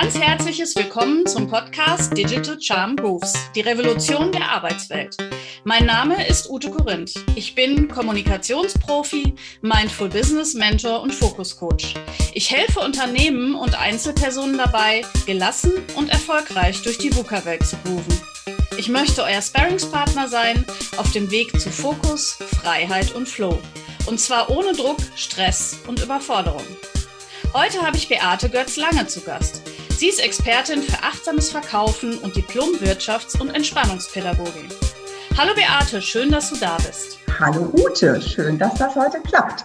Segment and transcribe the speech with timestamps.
[0.00, 5.16] ganz herzliches Willkommen zum Podcast Digital Charm Grooves, die Revolution der Arbeitswelt.
[5.64, 7.14] Mein Name ist Ute Korinth.
[7.34, 11.94] Ich bin Kommunikationsprofi, Mindful Business Mentor und Focus Coach.
[12.32, 18.20] Ich helfe Unternehmen und Einzelpersonen dabei, gelassen und erfolgreich durch die VUCA-Welt zu grooven.
[18.76, 20.64] Ich möchte euer Sparringspartner sein
[20.96, 23.58] auf dem Weg zu Fokus, Freiheit und Flow.
[24.06, 26.62] Und zwar ohne Druck, Stress und Überforderung.
[27.52, 29.67] Heute habe ich Beate Götz-Lange zu Gast.
[29.98, 34.68] Sie ist Expertin für achtsames Verkaufen und Diplom-Wirtschafts- und Entspannungspädagogin.
[35.36, 37.18] Hallo Beate, schön, dass du da bist.
[37.40, 39.64] Hallo Ute, schön, dass das heute klappt.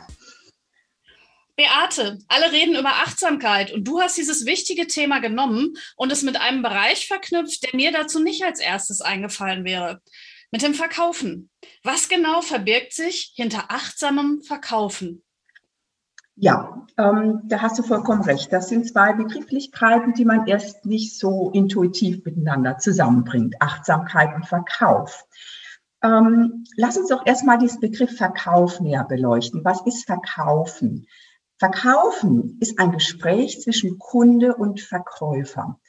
[1.55, 6.41] Beate, alle reden über Achtsamkeit und du hast dieses wichtige Thema genommen und es mit
[6.41, 10.01] einem Bereich verknüpft, der mir dazu nicht als erstes eingefallen wäre.
[10.49, 11.51] Mit dem Verkaufen.
[11.83, 15.23] Was genau verbirgt sich hinter achtsamem Verkaufen?
[16.35, 18.51] Ja, ähm, da hast du vollkommen recht.
[18.51, 23.55] Das sind zwei Begrifflichkeiten, die man erst nicht so intuitiv miteinander zusammenbringt.
[23.61, 25.25] Achtsamkeit und Verkauf.
[26.03, 29.63] Ähm, lass uns doch erstmal diesen Begriff Verkauf näher beleuchten.
[29.63, 31.07] Was ist Verkaufen?
[31.59, 35.79] Verkaufen ist ein Gespräch zwischen Kunde und Verkäufer.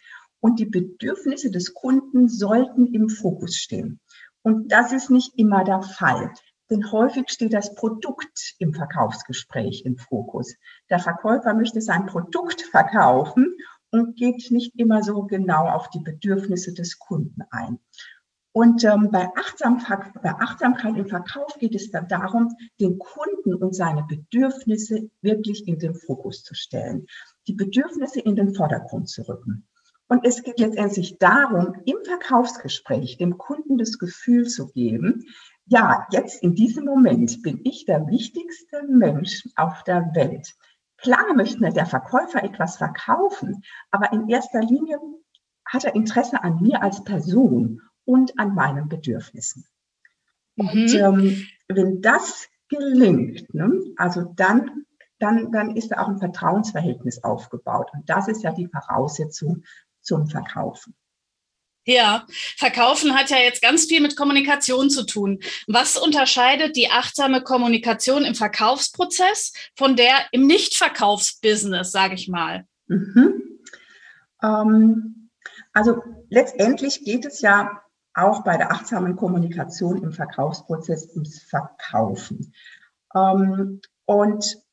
[0.41, 3.99] Und die Bedürfnisse des Kunden sollten im Fokus stehen.
[4.43, 6.33] Und das ist nicht immer der Fall.
[6.75, 10.57] Denn häufig steht das Produkt im Verkaufsgespräch im Fokus.
[10.91, 13.55] Der Verkäufer möchte sein Produkt verkaufen
[13.93, 17.79] und geht nicht immer so genau auf die Bedürfnisse des Kunden ein.
[18.51, 23.73] Und ähm, bei, Achtsamkeit, bei Achtsamkeit im Verkauf geht es dann darum, den Kunden und
[23.73, 27.07] seine Bedürfnisse wirklich in den Fokus zu stellen,
[27.47, 29.69] die Bedürfnisse in den Vordergrund zu rücken.
[30.09, 35.25] Und es geht letztendlich darum, im Verkaufsgespräch dem Kunden das Gefühl zu geben,
[35.67, 40.55] ja, jetzt in diesem Moment bin ich der wichtigste Mensch auf der Welt.
[40.99, 44.99] Klar möchte der Verkäufer etwas verkaufen, aber in erster Linie
[45.67, 49.67] hat er Interesse an mir als Person und an meinen Bedürfnissen.
[50.57, 50.69] Mhm.
[50.69, 54.85] Und ähm, wenn das gelingt, ne, also dann,
[55.19, 57.91] dann, dann ist da auch ein Vertrauensverhältnis aufgebaut.
[57.95, 59.65] Und das ist ja die Voraussetzung
[60.01, 60.95] zum Verkaufen.
[61.87, 65.41] Ja, Verkaufen hat ja jetzt ganz viel mit Kommunikation zu tun.
[65.67, 72.67] Was unterscheidet die achtsame Kommunikation im Verkaufsprozess von der im Nichtverkaufsbusiness, sage ich mal?
[72.87, 73.61] Mhm.
[74.43, 75.31] Ähm,
[75.73, 77.83] also letztendlich geht es ja
[78.15, 82.55] auch bei der achtsamen Kommunikation im Verkaufsprozess ums Verkaufen.
[83.15, 84.64] Ähm, und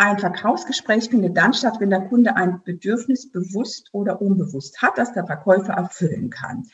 [0.00, 5.12] ein Verkaufsgespräch findet dann statt, wenn der Kunde ein Bedürfnis bewusst oder unbewusst hat, das
[5.12, 6.64] der Verkäufer erfüllen kann.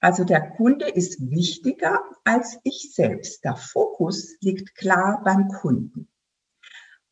[0.00, 3.42] Also der Kunde ist wichtiger als ich selbst.
[3.44, 6.08] Der Fokus liegt klar beim Kunden.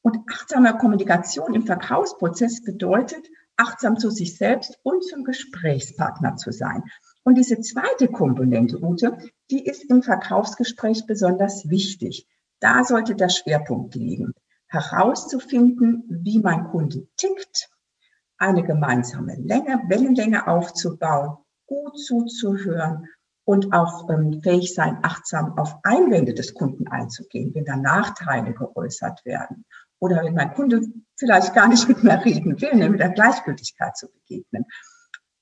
[0.03, 3.27] Und achtsame Kommunikation im Verkaufsprozess bedeutet,
[3.57, 6.83] achtsam zu sich selbst und zum Gesprächspartner zu sein.
[7.23, 9.17] Und diese zweite Komponente, Ute,
[9.51, 12.29] die ist im Verkaufsgespräch besonders wichtig.
[12.61, 14.35] Da sollte der Schwerpunkt liegen
[14.75, 17.71] herauszufinden, wie mein Kunde tickt,
[18.37, 23.09] eine gemeinsame Länge, Wellenlänge aufzubauen, gut zuzuhören
[23.45, 29.25] und auch ähm, fähig sein, achtsam auf Einwände des Kunden einzugehen, wenn da Nachteile geäußert
[29.25, 29.65] werden
[30.01, 30.83] oder wenn mein Kunde
[31.17, 34.67] vielleicht gar nicht mit mir reden will, mit der Gleichgültigkeit zu begegnen.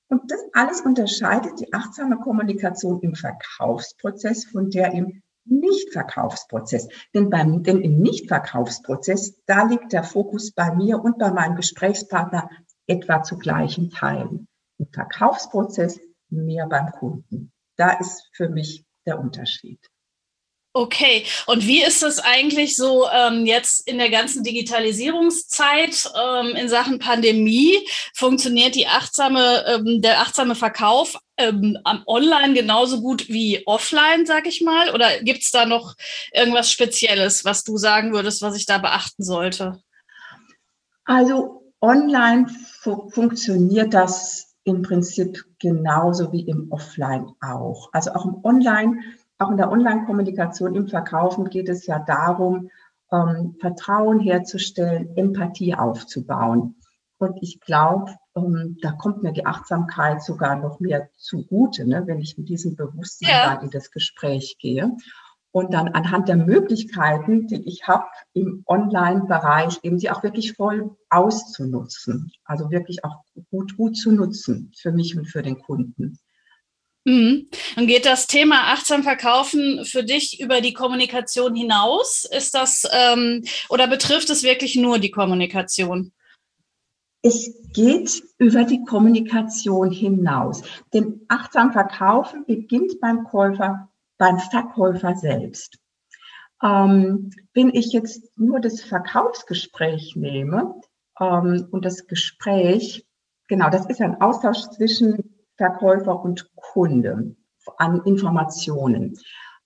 [0.07, 6.87] Und das alles unterscheidet die achtsame Kommunikation im Verkaufsprozess von der im Nichtverkaufsprozess.
[7.13, 12.49] Denn, beim, denn im Nichtverkaufsprozess, da liegt der Fokus bei mir und bei meinem Gesprächspartner
[12.87, 14.47] etwa zu gleichen Teilen.
[14.77, 15.99] Im Verkaufsprozess
[16.29, 17.51] mehr beim Kunden.
[17.77, 19.79] Da ist für mich der Unterschied.
[20.75, 26.67] Okay, und wie ist das eigentlich so ähm, jetzt in der ganzen Digitalisierungszeit ähm, in
[26.67, 27.77] Sachen Pandemie?
[28.15, 34.61] Funktioniert die achtsame, ähm, der achtsame Verkauf ähm, online genauso gut wie offline, sag ich
[34.61, 34.89] mal?
[34.89, 35.93] Oder gibt es da noch
[36.33, 39.79] irgendwas Spezielles, was du sagen würdest, was ich da beachten sollte?
[41.05, 42.47] Also online
[42.81, 47.89] fu funktioniert das im Prinzip genauso wie im Offline auch.
[47.91, 49.01] Also auch im Online
[49.39, 52.69] auch in der Online-Kommunikation im Verkaufen geht es ja darum,
[53.11, 56.75] ähm, Vertrauen herzustellen, Empathie aufzubauen.
[57.17, 62.19] Und ich glaube, ähm, da kommt mir die Achtsamkeit sogar noch mehr zugute, ne, wenn
[62.19, 63.61] ich mit diesem Bewusstsein ja.
[63.61, 64.91] in das Gespräch gehe.
[65.51, 70.97] Und dann anhand der Möglichkeiten, die ich habe im Online-Bereich, eben sie auch wirklich voll
[71.11, 72.31] auszunutzen.
[72.43, 76.17] Also wirklich auch gut, gut zu nutzen für mich und für den Kunden.
[77.05, 77.49] Mhm.
[77.75, 82.25] Und geht das Thema achtsam verkaufen für dich über die Kommunikation hinaus?
[82.31, 86.13] Ist das ähm, oder betrifft es wirklich nur die Kommunikation?
[87.23, 90.61] es geht über die Kommunikation hinaus.
[90.93, 95.79] Denn achtsam Verkaufen beginnt beim Käufer, beim Verkäufer selbst.
[96.61, 100.75] Ähm, wenn ich jetzt nur das Verkaufsgespräch nehme
[101.19, 103.07] ähm, und das Gespräch,
[103.47, 107.35] genau, das ist ein Austausch zwischen Verkäufer und Kunde
[107.77, 109.17] an Informationen.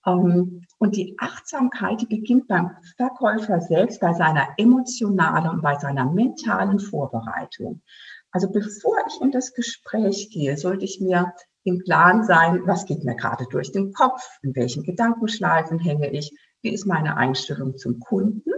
[0.06, 6.78] Ähm, und die Achtsamkeit, beginnt beim Verkäufer selbst, bei seiner emotionalen und bei seiner mentalen
[6.78, 7.82] Vorbereitung.
[8.30, 11.32] Also bevor ich in das Gespräch gehe, sollte ich mir
[11.64, 16.30] im Plan sein, was geht mir gerade durch den Kopf, in welchen Gedankenschleifen hänge ich,
[16.62, 18.52] wie ist meine Einstellung zum Kunden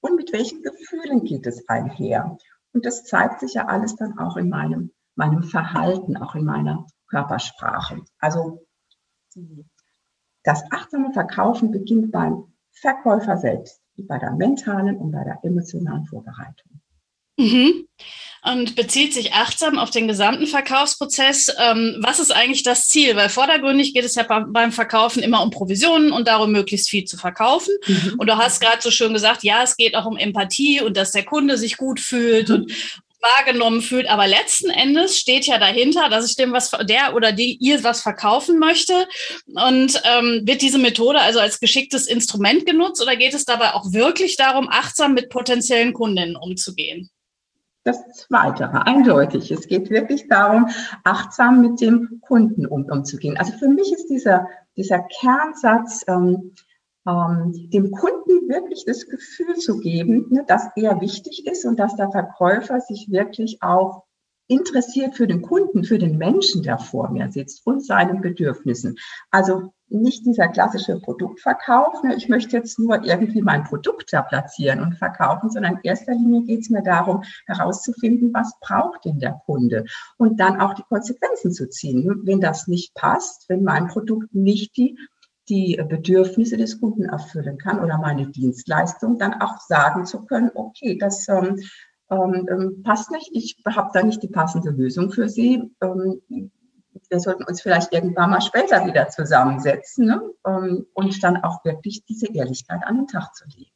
[0.00, 2.36] und mit welchen Gefühlen geht es einher.
[2.72, 6.86] Und das zeigt sich ja alles dann auch in meinem, meinem Verhalten, auch in meiner
[7.08, 8.02] Körpersprache.
[8.18, 8.66] Also
[10.44, 16.80] das achtsame Verkaufen beginnt beim Verkäufer selbst, bei der mentalen und bei der emotionalen Vorbereitung.
[17.38, 17.86] Mhm.
[18.44, 21.52] Und bezieht sich achtsam auf den gesamten Verkaufsprozess.
[21.58, 23.16] Ähm, was ist eigentlich das Ziel?
[23.16, 27.16] Weil vordergründig geht es ja beim Verkaufen immer um Provisionen und darum, möglichst viel zu
[27.16, 27.74] verkaufen.
[27.86, 28.14] Mhm.
[28.18, 31.10] Und du hast gerade so schön gesagt, ja, es geht auch um Empathie und dass
[31.10, 32.54] der Kunde sich gut fühlt mhm.
[32.54, 32.72] und,
[33.36, 34.08] wahrgenommen fühlt.
[34.08, 38.00] Aber letzten Endes steht ja dahinter, dass ich dem was, der oder die ihr was
[38.00, 39.06] verkaufen möchte.
[39.46, 43.92] Und ähm, wird diese Methode also als geschicktes Instrument genutzt oder geht es dabei auch
[43.92, 47.10] wirklich darum, achtsam mit potenziellen Kundinnen umzugehen?
[47.86, 49.52] Das Zweite, eindeutig.
[49.52, 50.68] Es geht wirklich darum,
[51.04, 53.36] achtsam mit dem Kunden um, umzugehen.
[53.36, 56.52] Also für mich ist dieser, dieser Kernsatz, ähm,
[57.06, 61.96] ähm, dem Kunden wirklich das Gefühl zu geben, ne, dass er wichtig ist und dass
[61.96, 64.04] der Verkäufer sich wirklich auch
[64.48, 68.96] interessiert für den Kunden, für den Menschen, der vor mir sitzt und seinen Bedürfnissen.
[69.30, 72.02] Also nicht dieser klassische Produktverkauf.
[72.02, 76.12] Ne, ich möchte jetzt nur irgendwie mein Produkt da platzieren und verkaufen, sondern in erster
[76.12, 79.84] Linie geht es mir darum, herauszufinden, was braucht denn der Kunde
[80.16, 82.22] und dann auch die Konsequenzen zu ziehen.
[82.24, 84.96] Wenn das nicht passt, wenn mein Produkt nicht die
[85.48, 90.98] die Bedürfnisse des Kunden erfüllen kann oder meine Dienstleistung, dann auch sagen zu können, okay,
[90.98, 91.60] das ähm,
[92.10, 95.70] ähm, ähm passt nicht, ich habe da nicht die passende Lösung für Sie.
[95.80, 96.20] Ähm,
[97.08, 100.22] wir sollten uns vielleicht irgendwann mal später wieder zusammensetzen ne?
[100.46, 103.75] Ähm, und dann auch wirklich diese Ehrlichkeit an den Tag zu legen.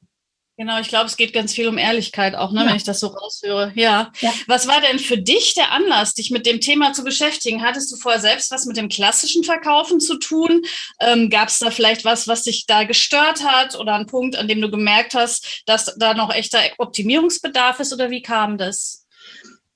[0.61, 2.69] Genau, ich glaube, es geht ganz viel um Ehrlichkeit auch, ne, ja.
[2.69, 3.73] wenn ich das so raushöre.
[3.77, 4.13] Ja.
[4.21, 4.31] ja.
[4.47, 7.63] Was war denn für dich der Anlass, dich mit dem Thema zu beschäftigen?
[7.63, 10.61] Hattest du vorher selbst was mit dem klassischen Verkaufen zu tun?
[11.01, 14.49] Ähm, Gab es da vielleicht was, was dich da gestört hat oder ein Punkt, an
[14.49, 19.07] dem du gemerkt hast, dass da noch echter Optimierungsbedarf ist oder wie kam das?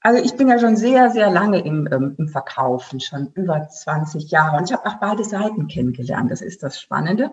[0.02, 4.31] Also ich bin ja schon sehr, sehr lange im, ähm, im Verkaufen, schon über 20
[4.31, 4.58] Jahre.
[4.58, 6.31] Und ich habe auch beide Seiten kennengelernt.
[6.31, 7.32] Das ist das Spannende.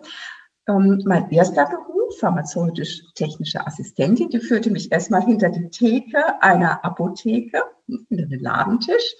[0.68, 7.62] Ähm, mein erster Beruf, pharmazeutisch-technische Assistentin, die führte mich erstmal hinter die Theke einer Apotheke,
[7.86, 9.14] hinter den Ladentisch.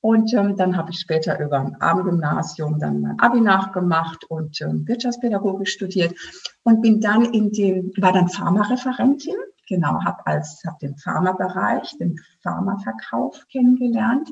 [0.00, 4.86] Und ähm, dann habe ich später über ein Abendgymnasium dann mein Abi nachgemacht und ähm,
[4.86, 6.14] Wirtschaftspädagogik studiert
[6.62, 9.36] und bin dann in den, war dann Pharmareferentin,
[9.66, 14.28] genau, habe als, habe den Pharmabereich, den Pharmaverkauf kennengelernt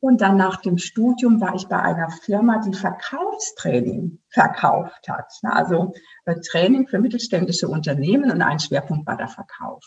[0.00, 5.30] und dann nach dem Studium war ich bei einer Firma, die Verkaufstraining verkauft hat.
[5.42, 5.92] Also
[6.24, 9.84] äh, Training für mittelständische Unternehmen und ein Schwerpunkt war der Verkauf.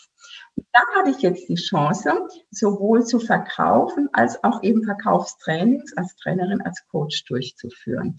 [0.72, 2.12] Da hatte ich jetzt die Chance,
[2.50, 8.16] sowohl zu verkaufen als auch eben Verkaufstrainings als Trainerin, als Coach durchzuführen.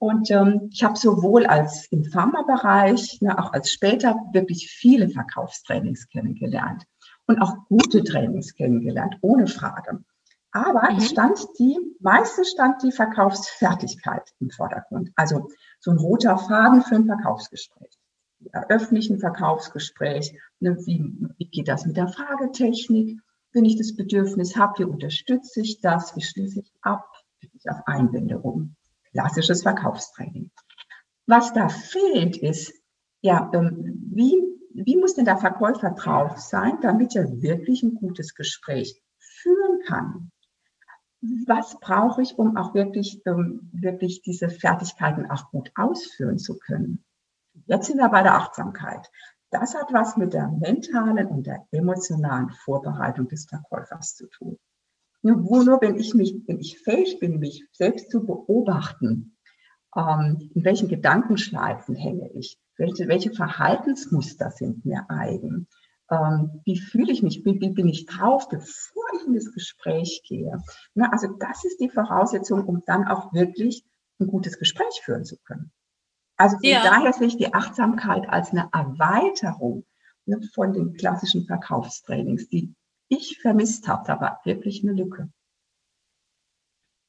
[0.00, 6.08] Und ähm, ich habe sowohl als im Pharmabereich, ne, auch als später wirklich viele Verkaufstrainings
[6.08, 6.84] kennengelernt
[7.26, 10.00] und auch gute Trainings kennengelernt, ohne Frage.
[10.52, 10.98] Aber mhm.
[10.98, 15.10] es stand die, meistens stand die Verkaufsfertigkeit im Vordergrund.
[15.16, 15.48] Also
[15.80, 17.98] so ein roter Faden für ein Verkaufsgespräch.
[18.68, 20.38] Öffentlichen Verkaufsgespräch.
[20.60, 21.04] Ne, wie,
[21.36, 23.20] wie geht das mit der Fragetechnik?
[23.52, 26.14] Wenn ich das Bedürfnis habe, wie unterstütze ich das?
[26.16, 27.04] Wie schließe ich ab?
[27.40, 28.76] Wie ich auf Einwände um?
[29.12, 30.50] Klassisches Verkaufstraining.
[31.26, 32.72] Was da fehlt, ist,
[33.20, 34.36] ja, ähm, wie,
[34.72, 40.30] wie muss denn der Verkäufer drauf sein, damit er wirklich ein gutes Gespräch führen kann?
[41.46, 47.04] Was brauche ich, um auch wirklich, um wirklich diese Fertigkeiten auch gut ausführen zu können.
[47.66, 49.10] Jetzt sind wir bei der Achtsamkeit.
[49.50, 54.58] Das hat was mit der mentalen und der emotionalen Vorbereitung des Verkäufers zu tun.
[55.22, 59.36] Nur, nur wenn ich mich, wenn ich fähig bin, mich selbst zu beobachten,
[59.96, 65.66] ähm, in welchen Gedankenschleifen hänge ich, welche, welche Verhaltensmuster sind mir eigen,
[66.10, 70.22] ähm, wie fühle ich mich, wie, wie, bin ich drauf, bevor ich in das Gespräch
[70.26, 70.62] gehe.
[70.94, 73.84] Na, also das ist die Voraussetzung, um dann auch wirklich
[74.20, 75.70] ein gutes Gespräch führen zu können.
[76.36, 76.82] Also ja.
[76.82, 79.84] daher sehe ich die Achtsamkeit als eine Erweiterung
[80.24, 82.74] ne, von den klassischen Verkaufstrainings, die
[83.08, 84.04] ich vermisst habe.
[84.06, 85.30] Da war wirklich eine Lücke.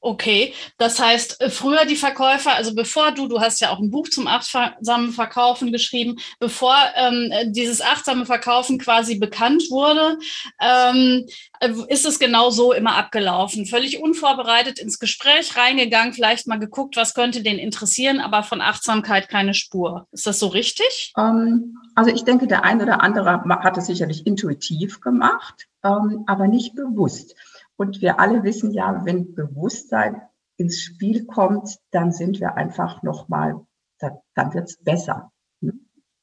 [0.02, 3.90] Okay, das heißt, äh, früher die Verkäufer, also bevor du, du hast ja auch ein
[3.90, 10.18] Buch zum achtsamen Verkaufen geschrieben, bevor ähm, dieses achtsame Verkaufen quasi bekannt wurde,
[10.58, 11.26] ähm,
[11.60, 13.66] äh, ist es genau so immer abgelaufen.
[13.66, 19.28] Völlig unvorbereitet ins Gespräch reingegangen, vielleicht mal geguckt, was könnte den interessieren, aber von Achtsamkeit
[19.28, 20.06] keine Spur.
[20.12, 21.12] Ist das so richtig?
[21.18, 26.48] Ähm, also ich denke, der ein oder andere hat es sicherlich intuitiv gemacht, ähm, aber
[26.48, 27.34] nicht bewusst.
[27.80, 30.20] Und wir alle wissen ja, wenn Bewusstsein
[30.58, 33.58] ins Spiel kommt, dann sind wir einfach nochmal,
[33.98, 35.32] dann, dann wird es besser.
[35.62, 35.72] Ne?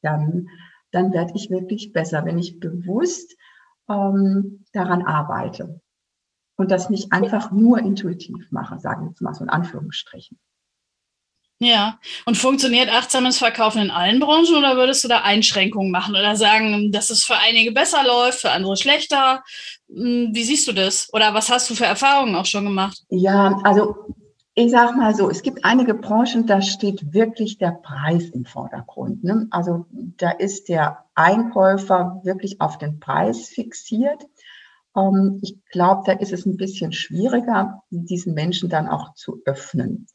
[0.03, 0.49] Dann,
[0.91, 3.35] dann werde ich wirklich besser, wenn ich bewusst
[3.89, 5.81] ähm, daran arbeite
[6.57, 10.37] und das nicht einfach nur intuitiv mache, sagen wir jetzt mal so in Anführungsstrichen.
[11.59, 11.97] Ja,
[12.27, 16.91] und funktioniert achtsames Verkaufen in allen Branchen oder würdest du da Einschränkungen machen oder sagen,
[16.91, 19.43] dass es für einige besser läuft, für andere schlechter?
[19.89, 21.09] Hm, wie siehst du das?
[21.13, 23.01] Oder was hast du für Erfahrungen auch schon gemacht?
[23.09, 23.95] Ja, also
[24.53, 29.23] ich sage mal so, es gibt einige Branchen, da steht wirklich der Preis im Vordergrund.
[29.23, 29.47] Ne?
[29.49, 34.25] Also da ist der Einkäufer wirklich auf den Preis fixiert.
[34.95, 40.07] Ähm, ich glaube, da ist es ein bisschen schwieriger, diesen Menschen dann auch zu öffnen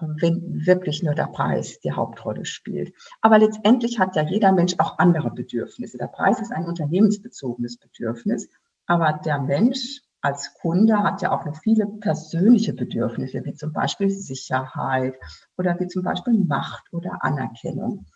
[0.00, 2.92] wenn wirklich nur der Preis die Hauptrolle spielt.
[3.20, 5.98] Aber letztendlich hat ja jeder Mensch auch andere Bedürfnisse.
[5.98, 8.48] Der Preis ist ein unternehmensbezogenes Bedürfnis,
[8.86, 14.10] aber der Mensch als Kunde hat ja auch noch viele persönliche Bedürfnisse, wie zum Beispiel
[14.10, 15.14] Sicherheit
[15.56, 18.06] oder wie zum Beispiel Macht oder Anerkennung.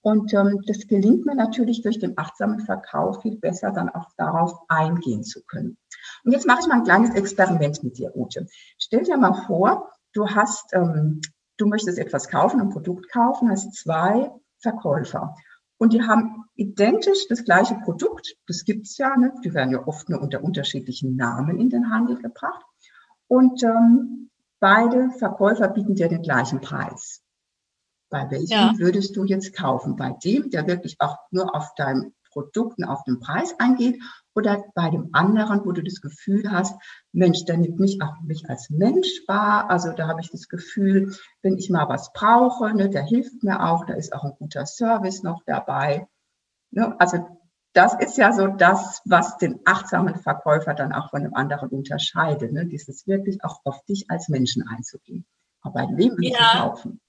[0.00, 4.54] Und ähm, das gelingt mir natürlich durch den achtsamen Verkauf viel besser, dann auch darauf
[4.68, 5.76] eingehen zu können.
[6.24, 8.46] Und jetzt mache ich mal ein kleines Experiment mit dir, Ute.
[8.78, 11.20] Stell dir mal vor, du hast, ähm,
[11.56, 15.34] du möchtest etwas kaufen, ein Produkt kaufen, hast zwei Verkäufer.
[15.78, 18.34] Und die haben identisch das gleiche Produkt.
[18.46, 19.32] Das gibt's ja, ne?
[19.44, 22.64] die werden ja oft nur unter unterschiedlichen Namen in den Handel gebracht.
[23.28, 27.22] Und ähm, beide Verkäufer bieten dir den gleichen Preis.
[28.10, 28.72] Bei welchem ja.
[28.78, 29.94] würdest du jetzt kaufen?
[29.96, 34.00] Bei dem, der wirklich auch nur auf deinem Produkt und auf den Preis eingeht
[34.38, 36.80] oder bei dem anderen, wo du das Gefühl hast,
[37.12, 39.68] Mensch, der nimmt mich auch mich als Mensch wahr.
[39.68, 43.66] Also da habe ich das Gefühl, wenn ich mal was brauche, ne, der hilft mir
[43.66, 46.06] auch, da ist auch ein guter Service noch dabei.
[46.70, 47.26] Ne, also
[47.72, 52.52] das ist ja so das, was den achtsamen Verkäufer dann auch von dem anderen unterscheidet.
[52.52, 52.66] Ne?
[52.66, 55.26] Dieses wirklich auch auf dich als Menschen einzugehen.
[55.62, 56.38] Aber bei wem ja.
[56.38, 57.00] zu kaufen.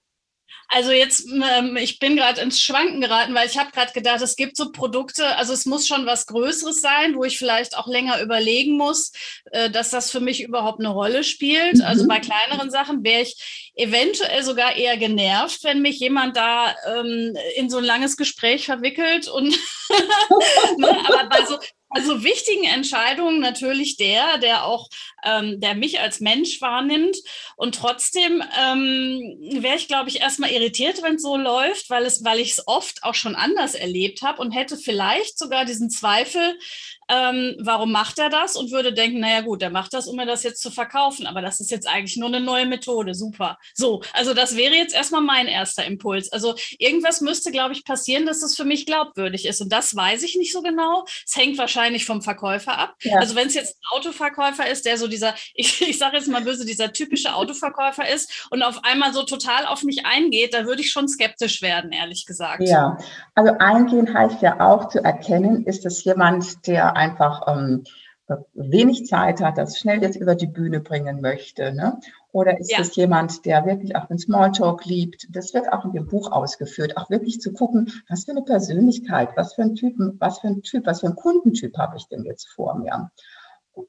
[0.68, 4.36] Also jetzt, ähm, ich bin gerade ins Schwanken geraten, weil ich habe gerade gedacht, es
[4.36, 8.20] gibt so Produkte, also es muss schon was Größeres sein, wo ich vielleicht auch länger
[8.22, 9.12] überlegen muss,
[9.50, 11.78] äh, dass das für mich überhaupt eine Rolle spielt.
[11.78, 11.82] Mhm.
[11.82, 17.36] Also bei kleineren Sachen wäre ich eventuell sogar eher genervt, wenn mich jemand da ähm,
[17.56, 19.48] in so ein langes Gespräch verwickelt und
[20.78, 21.58] ne, aber bei so,
[21.90, 24.88] also wichtigen Entscheidungen natürlich der, der auch,
[25.24, 27.16] ähm, der mich als Mensch wahrnimmt.
[27.56, 32.24] Und trotzdem ähm, wäre ich, glaube ich, erstmal irritiert, wenn es so läuft, weil es,
[32.24, 36.56] weil ich es oft auch schon anders erlebt habe und hätte vielleicht sogar diesen Zweifel,
[37.10, 40.26] ähm, warum macht er das und würde denken, naja gut, er macht das, um mir
[40.26, 43.58] das jetzt zu verkaufen, aber das ist jetzt eigentlich nur eine neue Methode, super.
[43.74, 46.32] So, also das wäre jetzt erstmal mein erster Impuls.
[46.32, 50.22] Also irgendwas müsste, glaube ich, passieren, dass es für mich glaubwürdig ist und das weiß
[50.22, 51.04] ich nicht so genau.
[51.26, 52.94] Es hängt wahrscheinlich vom Verkäufer ab.
[53.02, 53.18] Ja.
[53.18, 56.42] Also wenn es jetzt ein Autoverkäufer ist, der so dieser, ich, ich sage jetzt mal
[56.42, 60.82] böse, dieser typische Autoverkäufer ist und auf einmal so total auf mich eingeht, da würde
[60.82, 62.62] ich schon skeptisch werden, ehrlich gesagt.
[62.62, 62.98] Ja,
[63.34, 67.84] also eingehen heißt ja auch zu erkennen, ist es jemand, der einfach ähm,
[68.54, 71.72] wenig Zeit hat, das schnell jetzt über die Bühne bringen möchte.
[71.72, 71.98] Ne?
[72.32, 72.80] Oder ist ja.
[72.80, 75.26] es jemand, der wirklich auch den Smalltalk liebt?
[75.34, 79.30] Das wird auch in dem Buch ausgeführt, auch wirklich zu gucken, was für eine Persönlichkeit,
[79.36, 82.24] was für ein Typen, was für ein Typ, was für ein Kundentyp habe ich denn
[82.24, 83.10] jetzt vor mir?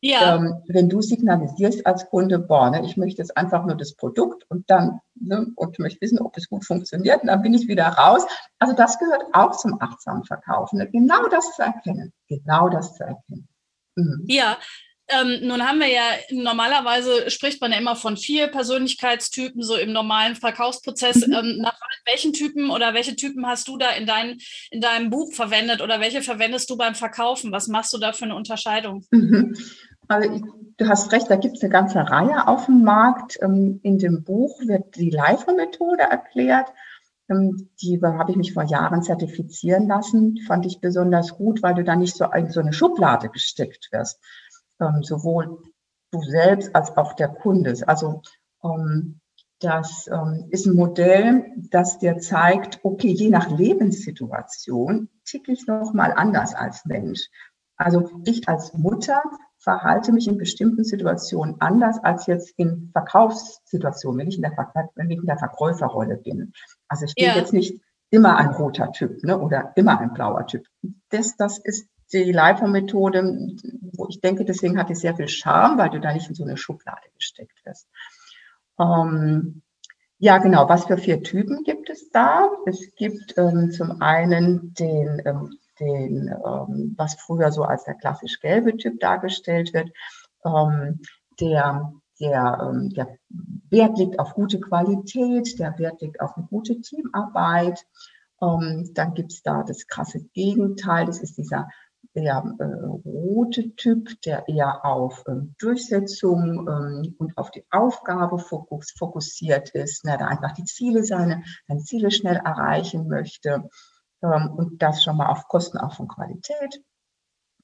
[0.01, 0.35] Ja.
[0.35, 4.45] Ähm, wenn du signalisierst als Kunde, boah, ne, ich möchte jetzt einfach nur das Produkt
[4.49, 7.87] und dann ne, und möchte wissen, ob es gut funktioniert, und dann bin ich wieder
[7.87, 8.25] raus.
[8.59, 10.89] Also das gehört auch zum achtsamen Verkaufen, ne?
[10.89, 13.47] genau das zu erkennen, genau das zu erkennen.
[13.95, 14.23] Mhm.
[14.27, 14.57] Ja,
[15.11, 19.91] ähm, nun haben wir ja, normalerweise spricht man ja immer von vier Persönlichkeitstypen, so im
[19.91, 21.27] normalen Verkaufsprozess.
[21.27, 21.33] Mhm.
[21.33, 24.37] Ähm, nach welchen Typen oder welche Typen hast du da in, dein,
[24.69, 27.51] in deinem Buch verwendet oder welche verwendest du beim Verkaufen?
[27.51, 29.05] Was machst du da für eine Unterscheidung?
[29.11, 29.55] Mhm.
[30.07, 30.41] Also ich,
[30.77, 33.37] du hast recht, da gibt es eine ganze Reihe auf dem Markt.
[33.41, 36.69] Ähm, in dem Buch wird die Leifer-Methode erklärt.
[37.29, 40.37] Ähm, die habe ich mich vor Jahren zertifizieren lassen.
[40.47, 44.19] Fand ich besonders gut, weil du da nicht so in so eine Schublade gesteckt wirst
[44.81, 45.61] ähm, sowohl
[46.11, 47.75] du selbst als auch der Kunde.
[47.87, 48.21] Also
[48.63, 49.21] ähm,
[49.59, 55.93] das ähm, ist ein Modell, das dir zeigt, okay, je nach Lebenssituation ticke ich noch
[55.93, 57.29] mal anders als Mensch.
[57.77, 59.21] Also ich als Mutter
[59.59, 64.89] verhalte mich in bestimmten Situationen anders als jetzt in Verkaufssituationen, wenn ich in der, Ver
[64.95, 66.53] wenn ich in der Verkäuferrolle bin.
[66.87, 67.35] Also ich bin ja.
[67.35, 70.65] jetzt nicht immer ein roter Typ ne, oder immer ein blauer Typ.
[71.09, 73.57] Das, das ist die LIFO-Methode,
[73.93, 76.43] wo ich denke, deswegen hat die sehr viel Charme, weil du da nicht in so
[76.43, 77.87] eine Schublade gesteckt wirst.
[78.79, 79.61] Ähm,
[80.17, 80.69] ja, genau.
[80.69, 82.49] Was für vier Typen gibt es da?
[82.65, 88.39] Es gibt ähm, zum einen den, ähm, den ähm, was früher so als der klassisch
[88.39, 89.91] gelbe Typ dargestellt wird,
[90.45, 91.01] ähm,
[91.39, 91.91] der
[92.21, 93.17] der, ähm, der
[93.69, 97.83] Wert liegt auf gute Qualität, der Wert liegt auf eine gute Teamarbeit.
[98.41, 101.67] Ähm, dann gibt es da das krasse Gegenteil, das ist dieser
[102.13, 108.91] eher äh, rote Typ, der eher auf ähm, Durchsetzung ähm, und auf die Aufgabe fokus,
[108.91, 113.69] fokussiert ist, ne, der einfach die Ziele, seine, seine Ziele schnell erreichen möchte
[114.21, 116.81] ähm, und das schon mal auf Kosten auch von Qualität.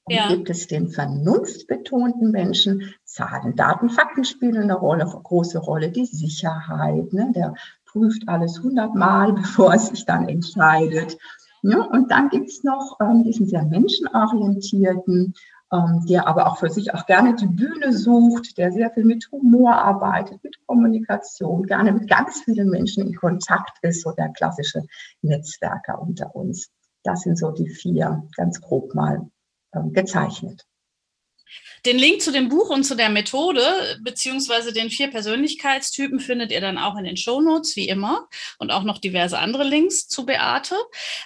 [0.05, 0.29] Und ja.
[0.29, 6.05] gibt es den vernunftbetonten Menschen, Zahlen, Daten, Fakten spielen eine Rolle, eine große Rolle, die
[6.05, 7.53] Sicherheit, ne, der
[7.85, 11.17] prüft alles hundertmal, bevor er sich dann entscheidet.
[11.63, 15.33] Ja, und dann gibt es noch ähm, diesen sehr menschenorientierten,
[15.71, 19.27] ähm, der aber auch für sich auch gerne die Bühne sucht, der sehr viel mit
[19.31, 24.83] Humor arbeitet, mit Kommunikation, gerne mit ganz vielen Menschen in Kontakt ist, so der klassische
[25.21, 26.69] Netzwerker unter uns.
[27.03, 29.29] Das sind so die vier, ganz grob mal
[29.73, 30.65] ähm, gezeichnet.
[31.87, 33.61] Den Link zu dem Buch und zu der Methode
[34.01, 38.27] beziehungsweise den vier Persönlichkeitstypen findet ihr dann auch in den Shownotes, wie immer,
[38.57, 40.75] und auch noch diverse andere Links zu Beate.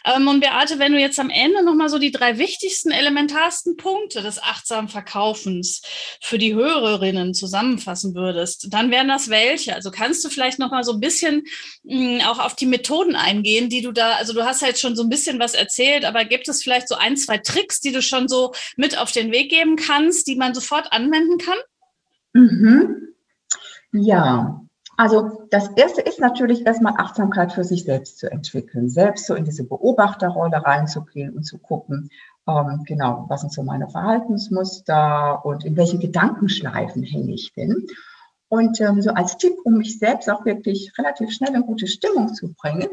[0.06, 4.22] Ähm, und Beate, wenn du jetzt am Ende nochmal so die drei wichtigsten, elementarsten Punkte
[4.22, 5.82] des achtsamen Verkaufens
[6.22, 9.74] für die Hörerinnen zusammenfassen würdest, dann wären das welche?
[9.74, 11.44] Also kannst du vielleicht nochmal so ein bisschen
[11.86, 14.82] mh, hm, auch auf die Methoden eingehen, die du da, also du hast ja jetzt
[14.82, 17.92] schon so ein bisschen was erzählt, aber gibt es vielleicht so ein, zwei Tricks, die
[17.92, 21.58] du schon so mit auf den Weg geben kannst, die man man sofort anwenden kann?
[22.34, 23.14] Mhm.
[23.94, 24.62] Ja,
[24.98, 29.46] also das Erste ist natürlich erstmal Achtsamkeit für sich selbst zu entwickeln, selbst so in
[29.46, 32.10] diese Beobachterrolle reinzugehen und zu gucken,
[32.48, 37.88] ähm, genau, was sind so meine Verhaltensmuster und in welchen Gedankenschleifen hänge ich denn.
[38.48, 42.34] Und ähm, so als Tipp, um mich selbst auch wirklich relativ schnell in gute Stimmung
[42.34, 42.90] zu bringen,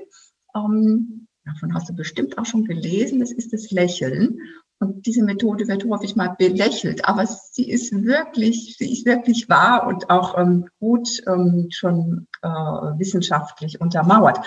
[0.54, 4.38] ähm, davon hast du bestimmt auch schon gelesen, das ist das Lächeln.
[4.80, 9.88] Und diese Methode wird häufig mal belächelt, aber sie ist wirklich, sie ist wirklich wahr
[9.88, 14.38] und auch ähm, gut ähm, schon äh, wissenschaftlich untermauert.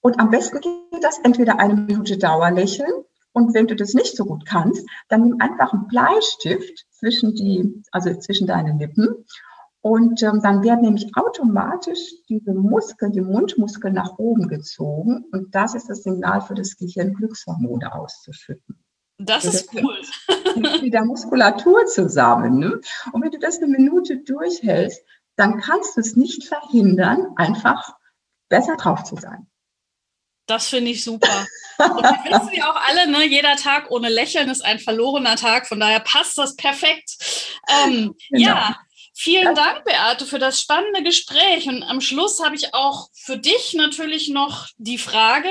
[0.00, 2.92] Und am besten geht das entweder eine Minute Dauerlächeln
[3.32, 7.82] und wenn du das nicht so gut kannst, dann nimm einfach einen Bleistift zwischen die,
[7.90, 9.26] also zwischen deine Lippen
[9.80, 11.98] und ähm, dann werden nämlich automatisch
[12.28, 17.14] diese Muskeln, die Mundmuskeln nach oben gezogen und das ist das Signal für das Gehirn,
[17.14, 18.85] Glückshormone auszuschütten.
[19.18, 19.98] Das ist cool.
[20.82, 22.58] Wieder Muskulatur zusammen.
[22.58, 22.80] Ne?
[23.12, 25.02] Und wenn du das eine Minute durchhältst,
[25.36, 27.96] dann kannst du es nicht verhindern, einfach
[28.48, 29.46] besser drauf zu sein.
[30.46, 31.46] Das finde ich super.
[31.78, 35.66] Und wir wissen ja auch alle, ne, jeder Tag ohne Lächeln ist ein verlorener Tag.
[35.66, 37.16] Von daher passt das perfekt.
[37.68, 38.48] Ähm, genau.
[38.48, 38.76] Ja,
[39.18, 41.66] Vielen Dank, Beate, für das spannende Gespräch.
[41.68, 45.48] Und am Schluss habe ich auch für dich natürlich noch die Frage,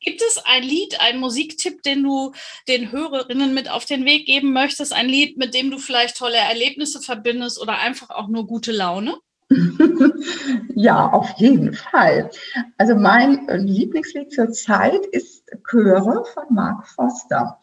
[0.00, 2.32] gibt es ein Lied, einen Musiktipp, den du
[2.68, 4.94] den Hörerinnen mit auf den Weg geben möchtest?
[4.94, 9.18] Ein Lied, mit dem du vielleicht tolle Erlebnisse verbindest oder einfach auch nur gute Laune?
[10.74, 12.30] Ja, auf jeden Fall.
[12.78, 17.58] Also mein Lieblingslied zur Zeit ist Chöre von Mark Foster.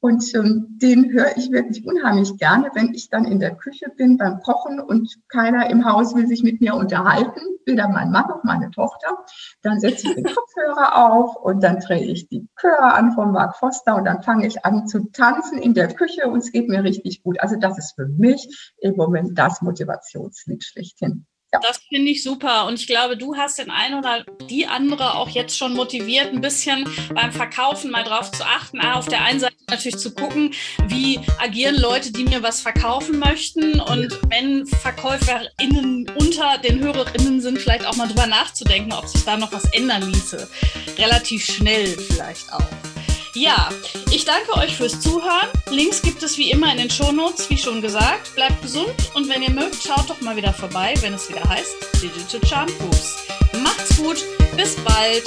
[0.00, 4.16] Und ähm, den höre ich wirklich unheimlich gerne, wenn ich dann in der Küche bin
[4.16, 8.44] beim Kochen und keiner im Haus will sich mit mir unterhalten, weder mein Mann noch
[8.44, 9.24] meine Tochter.
[9.62, 13.56] Dann setze ich den Kopfhörer auf und dann drehe ich die Chöre an von Mark
[13.56, 16.82] Foster und dann fange ich an zu tanzen in der Küche und es geht mir
[16.82, 17.40] richtig gut.
[17.40, 21.26] Also das ist für mich im Moment das Motivationslied schlechthin.
[21.52, 21.60] Ja.
[21.60, 22.66] Das finde ich super.
[22.66, 26.40] Und ich glaube, du hast den einen oder die andere auch jetzt schon motiviert, ein
[26.40, 28.80] bisschen beim Verkaufen mal drauf zu achten.
[28.80, 30.54] Ah, auf der einen Seite natürlich zu gucken,
[30.86, 33.80] wie agieren Leute, die mir was verkaufen möchten.
[33.80, 39.36] Und wenn VerkäuferInnen unter den HörerInnen sind, vielleicht auch mal drüber nachzudenken, ob sich da
[39.36, 40.48] noch was ändern ließe.
[40.96, 42.91] Relativ schnell vielleicht auch.
[43.34, 43.70] Ja,
[44.10, 45.48] ich danke euch fürs Zuhören.
[45.70, 48.34] Links gibt es wie immer in den Shownotes, wie schon gesagt.
[48.34, 51.74] Bleibt gesund und wenn ihr mögt, schaut doch mal wieder vorbei, wenn es wieder heißt
[52.02, 53.20] Digital Charm Boost.
[53.62, 54.22] Macht's gut,
[54.54, 55.24] bis bald.